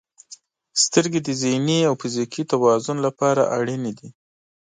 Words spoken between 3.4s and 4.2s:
اړینې دي.